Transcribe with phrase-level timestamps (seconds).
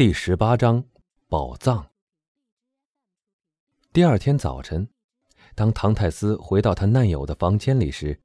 [0.00, 0.82] 第十八章，
[1.28, 1.90] 宝藏。
[3.92, 4.88] 第二天早晨，
[5.54, 8.18] 当唐泰斯回到他难友的房间里时，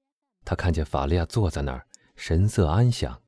[0.45, 1.85] 他看见法利亚坐在那儿，
[2.15, 3.21] 神色安详。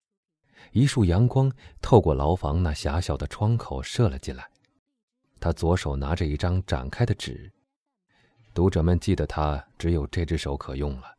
[0.72, 4.50] 一束阳光透过牢房那狭小的窗口射了进来。
[5.42, 7.52] 他左手拿着一张展开的纸，
[8.54, 11.18] 读者们记得他只有这只手可用了。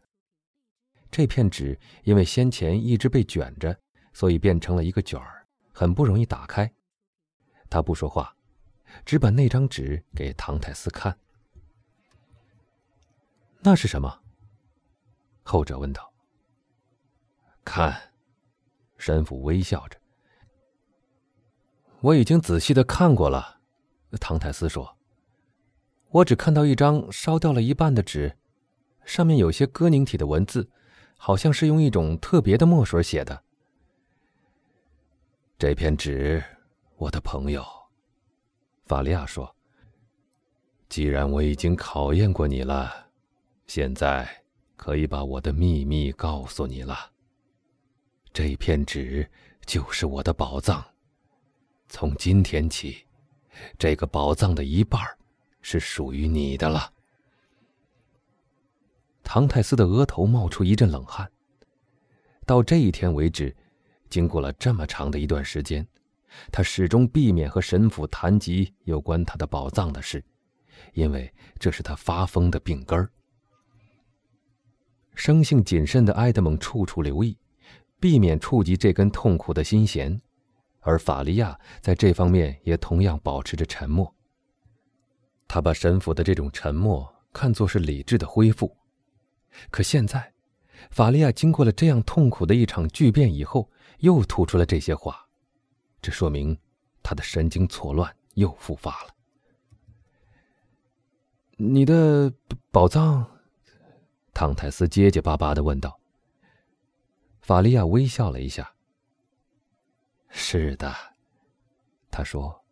[1.10, 3.78] 这片纸因为先前一直被卷着，
[4.14, 6.72] 所以变成了一个卷儿，很不容易打开。
[7.70, 8.34] 他不说话，
[9.04, 11.18] 只把那张纸给唐泰斯看。
[13.60, 14.22] 那是什么？
[15.42, 16.12] 后者问道。
[17.64, 18.12] 看，
[18.96, 19.98] 神父微笑着。
[22.00, 23.60] 我已经仔细的看过了，
[24.20, 24.96] 唐泰斯说。
[26.10, 28.38] 我只看到一张烧掉了一半的纸，
[29.04, 30.70] 上面有些哥宁体的文字，
[31.18, 33.42] 好像是用一种特别的墨水写的。
[35.58, 36.42] 这片纸。
[36.98, 37.64] 我的朋友，
[38.86, 39.54] 法利亚说
[40.90, 43.06] ：“既然我已经考验过你了，
[43.68, 44.28] 现在
[44.76, 47.12] 可以把我的秘密告诉你了。
[48.32, 49.30] 这片纸
[49.64, 50.84] 就是我的宝藏。
[51.88, 53.06] 从今天起，
[53.78, 55.00] 这个宝藏的一半
[55.62, 56.92] 是属于你的了。”
[59.22, 61.30] 唐泰斯的额头冒出一阵冷汗。
[62.44, 63.56] 到这一天为止，
[64.10, 65.86] 经过了这么长的一段时间。
[66.50, 70.24] 他始终避免和神父谈及有关他的宝藏的事，
[70.94, 73.10] 因为这是他发疯的病根儿。
[75.14, 77.36] 生性谨慎的埃德蒙处处留意，
[77.98, 80.20] 避免触及这根痛苦的心弦，
[80.80, 84.14] 而法利亚在这方面也同样保持着沉默。
[85.48, 88.76] 他把神父的这种沉默看作是理智的恢复，
[89.70, 90.32] 可现在，
[90.90, 93.68] 法利亚经过了这样痛苦的一场巨变以后，
[93.98, 95.27] 又吐出了这些话。
[96.00, 96.56] 这说明
[97.02, 99.14] 他的神经错乱又复发了。
[101.56, 102.32] 你的
[102.70, 103.26] 宝藏？
[104.32, 105.98] 唐泰斯结结巴巴的问道。
[107.40, 108.72] 法利亚微笑了一下。
[110.28, 110.94] 是的，
[112.10, 112.62] 他说。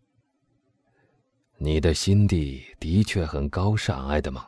[1.58, 4.44] 你的心地的确很高尚，埃德蒙，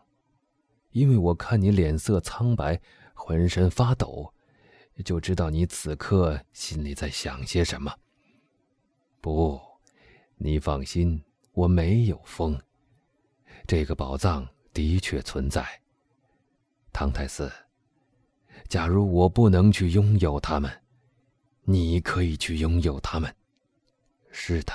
[0.90, 2.78] 因为我看你脸色苍白，
[3.14, 4.34] 浑身发抖，
[5.02, 7.90] 就知道你此刻心里在想些什么。
[9.20, 9.60] 不，
[10.36, 12.58] 你放心，我没有疯。
[13.66, 15.66] 这个宝藏的确存在，
[16.92, 17.50] 唐太斯。
[18.68, 20.70] 假如我不能去拥有它们，
[21.62, 23.34] 你可以去拥有它们。
[24.30, 24.72] 是的，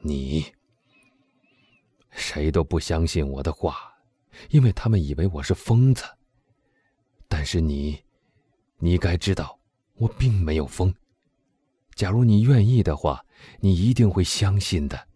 [0.00, 0.44] 你。
[2.10, 3.92] 谁都不相信我的话，
[4.50, 6.04] 因为他们以为我是疯子。
[7.28, 8.00] 但是你，
[8.78, 9.58] 你该知道，
[9.94, 10.94] 我并没有疯。
[11.94, 13.24] 假如你愿意的话，
[13.60, 15.08] 你一定会相信的。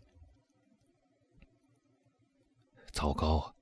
[2.92, 3.38] 糟糕！
[3.38, 3.54] 啊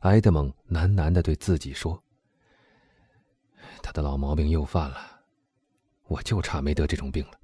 [0.00, 2.02] 埃德蒙喃喃的对自己说
[3.82, 5.22] ：“他的老毛病又犯了，
[6.08, 7.38] 我就差没得这种病了。”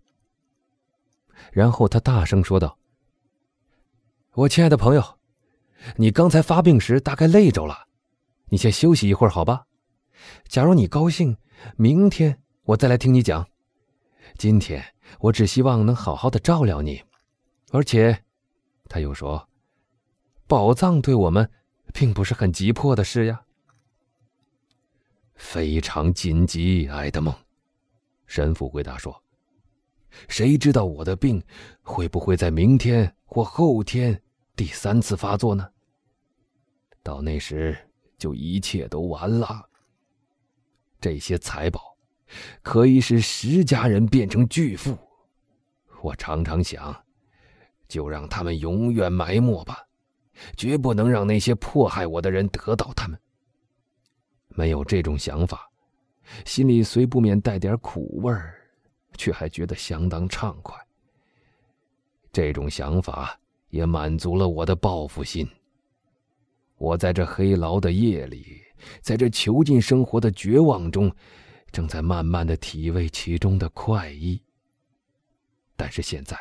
[1.53, 2.79] 然后他大声说道
[4.35, 5.19] ：“我亲爱的朋友，
[5.97, 7.87] 你刚才发病时大概累着了，
[8.47, 9.67] 你先休息一会儿，好吧？
[10.49, 11.37] 假如你高兴，
[11.77, 13.49] 明天我再来听你讲。”
[14.37, 14.85] 今天
[15.21, 17.03] 我只希望能好好的照料你，
[17.71, 18.25] 而且，
[18.89, 19.49] 他又说，
[20.47, 21.51] 宝藏对我们
[21.93, 23.43] 并不是很急迫的事呀。
[25.35, 27.35] 非常紧急，埃德蒙，
[28.27, 29.23] 神父回答说。
[30.29, 31.41] 谁知道我的病
[31.83, 34.21] 会不会在明天或后天
[34.57, 35.71] 第三次发作呢？
[37.03, 37.77] 到那时
[38.17, 39.69] 就一切都完了。
[41.01, 41.88] 这些财宝。
[42.63, 44.97] 可以使十家人变成巨富，
[46.03, 46.95] 我常常想，
[47.89, 49.79] 就让他们永远埋没吧，
[50.57, 53.19] 绝不能让那些迫害我的人得到他们。
[54.49, 55.71] 没有这种想法，
[56.45, 58.55] 心里虽不免带点苦味儿，
[59.17, 60.77] 却还觉得相当畅快。
[62.31, 63.39] 这种想法
[63.71, 65.49] 也满足了我的报复心。
[66.77, 68.63] 我在这黑牢的夜里，
[69.01, 71.11] 在这囚禁生活的绝望中。
[71.71, 74.43] 正在慢慢的体味其中的快意。
[75.77, 76.37] 但是现在，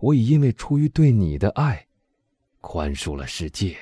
[0.00, 1.86] 我已因为出于对你的爱，
[2.60, 3.76] 宽恕了世界。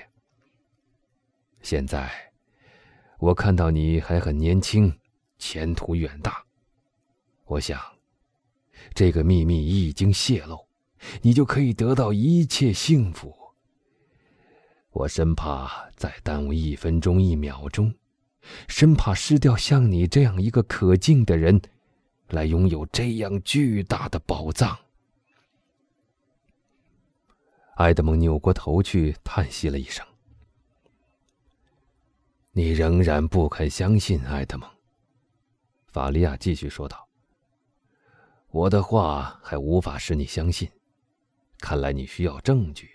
[1.62, 2.10] 现在，
[3.18, 4.98] 我看到你还很年轻，
[5.38, 6.44] 前途远大。
[7.44, 7.80] 我想，
[8.94, 10.66] 这个秘密一经泄露，
[11.22, 13.34] 你就可以得到一切幸福。
[14.90, 17.94] 我生怕再耽误一分钟、一秒钟。
[18.68, 21.60] 生怕失掉像你这样一个可敬的人，
[22.28, 24.78] 来拥有这样巨大的宝藏。
[27.76, 30.06] 埃德蒙扭过头去，叹息了一声。
[32.52, 34.68] 你仍然不肯相信，埃德蒙。
[35.88, 37.08] 法利亚继续说道
[38.50, 40.70] ：“我的话还无法使你相信，
[41.58, 42.90] 看来你需要证据。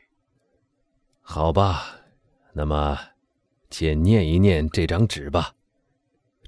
[1.21, 1.95] 好吧，
[2.53, 2.97] 那么，
[3.69, 5.53] 先念一念这张纸吧。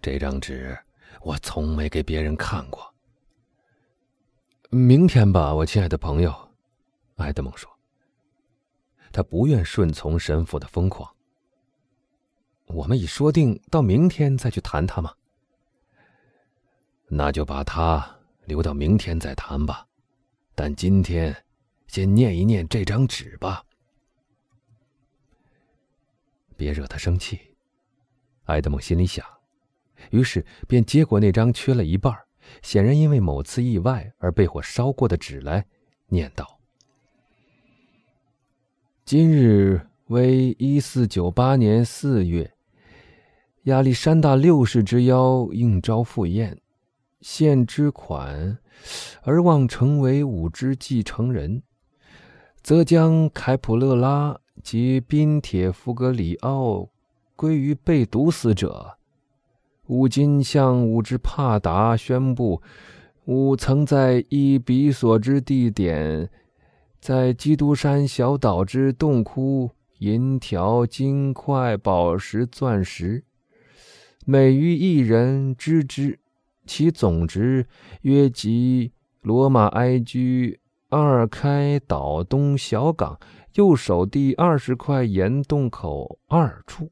[0.01, 0.77] 这张纸
[1.21, 2.93] 我从没给别人看过。
[4.69, 6.33] 明天吧，我亲爱的朋友。”
[7.17, 7.69] 埃德蒙说。
[9.11, 11.11] 他不愿顺从神父的疯狂。
[12.67, 15.11] 我们已说定到明天再去谈他吗？
[17.07, 19.87] 那就把他留到明天再谈吧。
[20.53, 21.35] 但今天，
[21.87, 23.65] 先念一念这张纸吧。
[26.59, 27.39] 别惹他生气，
[28.47, 29.25] 埃德蒙心里想，
[30.11, 32.13] 于是便接过那张缺了一半、
[32.61, 35.65] 显然因为某次意外而被火烧过的纸来，
[36.07, 36.59] 念道
[39.05, 42.53] ：“今日为一四九八年四月。”
[43.63, 46.59] 亚历山大六世之邀应召赴宴，
[47.21, 48.59] 献之款，
[49.21, 51.63] 而望成为五之继承人，
[52.61, 56.89] 则将凯普勒拉及宾铁夫格里奥
[57.35, 58.97] 归于被毒死者。
[59.87, 62.61] 吾今向吾之帕达宣布，
[63.25, 66.29] 吾曾在一比索之地点，
[66.99, 73.23] 在基督山小岛之洞窟，银条、金块、宝石、钻石。
[74.25, 76.19] 每于一人知之，
[76.67, 77.65] 其总值
[78.01, 78.91] 约及
[79.21, 80.59] 罗马埃居
[80.89, 83.19] 二开岛东小港
[83.53, 86.91] 右手第二十块岩洞口二处。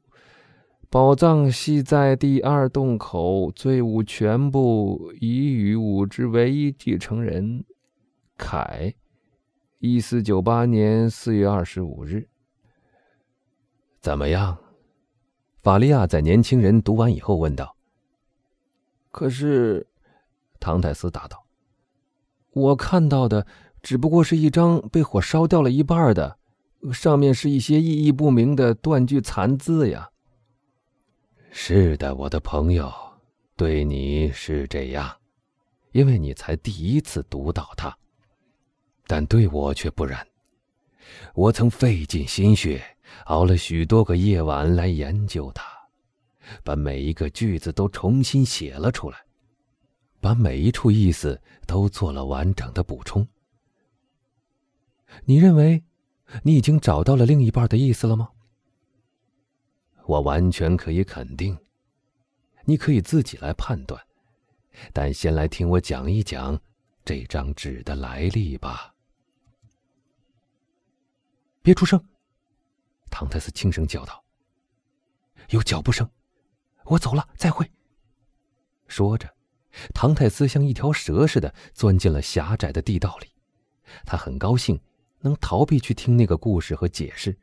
[0.88, 7.64] 宝藏系在第二洞口，罪物全部已与吾之唯一继承人
[8.36, 8.94] 凯。
[9.80, 12.28] 一四九八年四月二十五日。
[14.00, 14.56] 怎么样？
[15.60, 17.76] 法利亚在年轻人读完以后问道
[19.10, 19.88] ：“可是，
[20.60, 21.44] 唐泰斯答道
[22.54, 23.46] ：‘我看到的
[23.82, 26.38] 只不过是一张被火烧掉了一半的，
[26.92, 30.10] 上面是一些意义不明的断句残字呀。’
[31.50, 32.92] 是的，我的朋友，
[33.56, 35.16] 对你是这样，
[35.92, 37.96] 因为你才第一次读到它，
[39.06, 40.26] 但对我却不然。
[41.34, 42.82] 我曾费尽心血。”
[43.24, 45.64] 熬了许多个夜晚来研究它，
[46.62, 49.16] 把每一个句子都重新写了出来，
[50.20, 53.26] 把每一处意思都做了完整的补充。
[55.24, 55.84] 你认为，
[56.42, 58.30] 你已经找到了另一半的意思了吗？
[60.04, 61.58] 我完全可以肯定，
[62.64, 64.02] 你可以自己来判断，
[64.92, 66.60] 但先来听我讲一讲
[67.04, 68.94] 这张纸的来历吧。
[71.62, 72.02] 别出声。
[73.10, 74.22] 唐泰斯轻声叫道
[75.50, 76.08] ：“有脚步声，
[76.84, 77.70] 我走了，再会。”
[78.86, 79.34] 说着，
[79.94, 83.28] 唐泰斯像一条蛇似的钻进了狭窄的地道里。
[84.04, 84.78] 他很高兴
[85.20, 87.36] 能逃避去听那个故事和解释，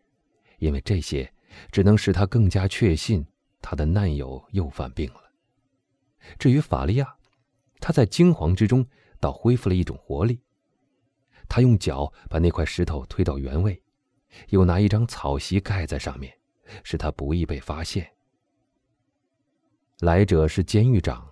[0.59, 1.31] 因为这些
[1.71, 3.25] 只能使他更加确信
[3.61, 5.21] 他的难友又犯病了。
[6.37, 7.15] 至于法利亚，
[7.79, 8.85] 他在惊惶之中
[9.19, 10.41] 倒恢复了一种活力。
[11.47, 13.81] 他用脚把那块石头推到原位。
[14.49, 16.37] 又拿一张草席盖在上面，
[16.83, 18.05] 使他不易被发现。
[19.99, 21.25] 来者是监狱长，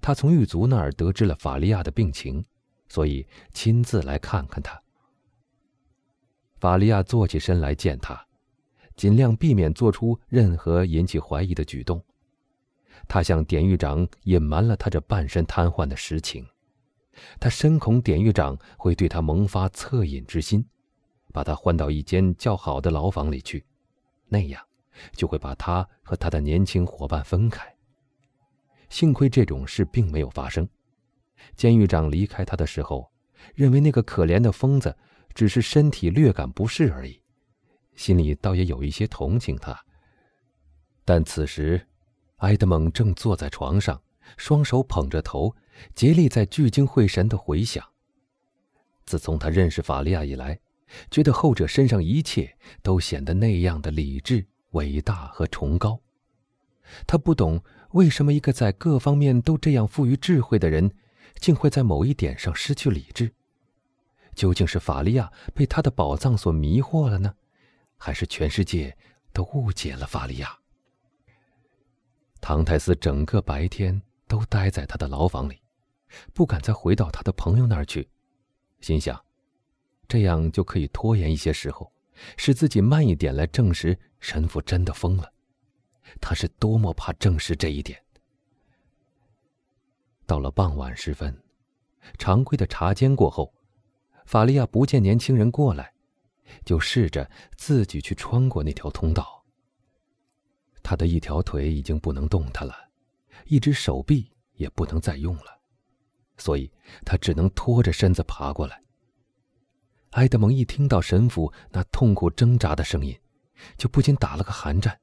[0.00, 2.42] 他从狱卒那儿得知了法利亚的病情，
[2.88, 4.82] 所以亲自来看看他。
[6.66, 8.26] 法利亚坐起身来见他，
[8.96, 12.02] 尽量避免做出任何引起怀疑的举动。
[13.06, 16.44] 他向典狱长隐瞒了他这半身瘫痪的实情，
[17.38, 20.66] 他深恐典狱长会对他萌发恻隐之心。
[21.32, 23.64] 把他换到一间较好的牢房里去，
[24.26, 24.60] 那样
[25.12, 27.72] 就会把他和他的年轻伙伴分开。
[28.88, 30.68] 幸亏这种事并没有发生。
[31.54, 33.08] 监狱长离开他的时候，
[33.54, 34.96] 认为那个可怜的疯子
[35.36, 37.20] 只是身体略感不适而已，
[37.94, 39.78] 心里倒也有一些同情他。
[41.04, 41.86] 但此时，
[42.38, 44.00] 埃德蒙正坐在床上，
[44.38, 45.54] 双手捧着头，
[45.94, 47.86] 竭力在聚精会神的回想。
[49.04, 50.58] 自从他认识法利亚以来，
[51.10, 56.00] 觉得后者身上一切都显得那样的理智、伟大和崇高。
[57.06, 60.90] 他不懂为什么一个在各方面都这样富于智慧的人，
[61.38, 63.34] 竟会在某一点上失去理智。
[64.36, 67.34] 究竟是法利亚被他的宝藏所迷惑了呢，
[67.96, 68.96] 还是全世界
[69.32, 70.56] 都误解了法利亚？
[72.40, 75.60] 唐泰斯整个白天都待在他的牢房里，
[76.32, 78.08] 不敢再回到他的朋友那儿去，
[78.80, 79.20] 心想。
[80.06, 81.90] 这样就可以拖延一些时候，
[82.36, 85.32] 使自己慢一点来证实神父真的疯了。
[86.20, 88.00] 他是多么怕证实这一点。
[90.26, 91.42] 到了傍晚时分，
[92.18, 93.52] 常规的茶间过后，
[94.26, 95.92] 法利亚不见年轻人过来，
[96.64, 99.44] 就试着自己去穿过那条通道。
[100.82, 102.74] 他的一条腿已经不能动弹了，
[103.46, 105.60] 一只手臂也不能再用了，
[106.36, 106.70] 所以
[107.04, 108.82] 他只能拖着身子爬过来。
[110.10, 113.16] 埃德蒙一听到神父那痛苦挣扎的声音，
[113.76, 114.98] 就不禁打了个寒战。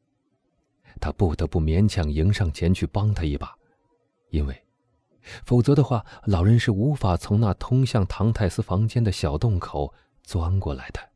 [0.99, 3.55] 他不得不勉强迎上前去帮他一把，
[4.29, 4.62] 因为。
[5.45, 11.12] 否则的话，老人是无法从那通向唐泰斯房间的小洞口钻过来的。